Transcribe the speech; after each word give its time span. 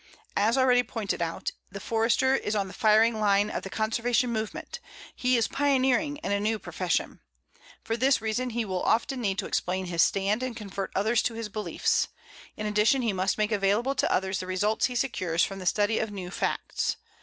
As 0.35 0.57
already 0.57 0.81
pointed 0.81 1.21
out, 1.21 1.51
the 1.71 1.79
Forester 1.79 2.35
is 2.35 2.55
on 2.55 2.67
the 2.67 2.73
firing 2.73 3.19
line 3.19 3.51
of 3.51 3.61
the 3.61 3.69
conservation 3.69 4.31
movement; 4.31 4.79
he 5.15 5.37
is 5.37 5.47
pioneering 5.47 6.17
in 6.23 6.31
a 6.31 6.39
new 6.39 6.57
profession. 6.57 7.19
For 7.83 7.95
this 7.95 8.19
reason 8.19 8.49
he 8.49 8.65
will 8.65 8.81
often 8.81 9.21
need 9.21 9.37
to 9.37 9.45
explain 9.45 9.85
his 9.85 10.01
stand 10.01 10.41
and 10.41 10.57
convert 10.57 10.91
others 10.95 11.21
to 11.21 11.35
his 11.35 11.49
beliefs. 11.49 12.07
In 12.57 12.65
addition, 12.65 13.03
he 13.03 13.13
must 13.13 13.37
make 13.37 13.51
available 13.51 13.93
to 13.93 14.11
others 14.11 14.39
the 14.39 14.47
results 14.47 14.87
he 14.87 14.95
secures 14.95 15.43
from 15.43 15.59
the 15.59 15.67
study 15.67 15.99
of 15.99 16.09
new 16.09 16.31
facts. 16.31 16.97